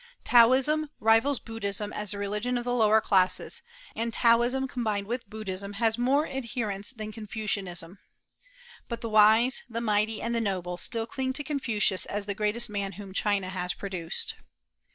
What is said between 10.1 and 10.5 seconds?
and the